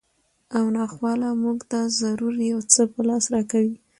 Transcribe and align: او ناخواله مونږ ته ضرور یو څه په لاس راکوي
او 0.57 0.63
ناخواله 0.77 1.29
مونږ 1.43 1.59
ته 1.71 1.79
ضرور 2.01 2.33
یو 2.51 2.59
څه 2.73 2.81
په 2.93 3.01
لاس 3.07 3.25
راکوي 3.33 3.75